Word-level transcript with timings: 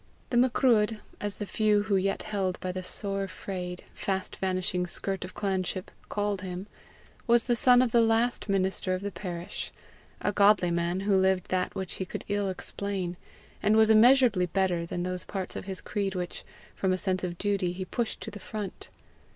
The 0.31 0.37
Macruadh, 0.37 0.97
as 1.19 1.35
the 1.35 1.45
few 1.45 1.83
who 1.83 1.95
yet 1.95 2.23
held 2.23 2.59
by 2.59 2.71
the 2.71 2.81
sore 2.81 3.27
frayed, 3.27 3.83
fast 3.93 4.37
vanishing 4.37 4.87
skirt 4.87 5.23
of 5.23 5.35
clanship, 5.35 5.91
called 6.09 6.41
him, 6.41 6.65
was 7.27 7.43
the 7.43 7.55
son 7.55 7.83
of 7.83 7.91
the 7.91 8.01
last 8.01 8.49
minister 8.49 8.95
of 8.95 9.03
the 9.03 9.11
parish 9.11 9.71
a 10.19 10.31
godly 10.31 10.71
man, 10.71 11.01
who 11.01 11.15
lived 11.15 11.49
that 11.49 11.75
which 11.75 11.93
he 12.01 12.05
could 12.05 12.25
ill 12.29 12.49
explain, 12.49 13.15
and 13.61 13.77
was 13.77 13.91
immeasurably 13.91 14.47
better 14.47 14.87
than 14.87 15.03
those 15.03 15.23
parts 15.23 15.55
of 15.55 15.65
his 15.65 15.81
creed 15.81 16.15
which, 16.15 16.43
from 16.73 16.91
a 16.91 16.97
sense 16.97 17.23
of 17.23 17.37
duty, 17.37 17.71
he 17.71 17.85
pushed 17.85 18.21
to 18.21 18.31
the 18.31 18.39
front. 18.39 18.89